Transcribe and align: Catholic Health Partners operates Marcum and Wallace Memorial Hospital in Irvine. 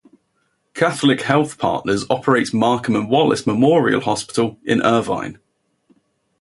Catholic 0.73 1.21
Health 1.21 1.59
Partners 1.59 2.05
operates 2.09 2.51
Marcum 2.55 2.95
and 2.97 3.07
Wallace 3.07 3.45
Memorial 3.45 4.01
Hospital 4.01 4.57
in 4.65 4.81
Irvine. 4.81 5.37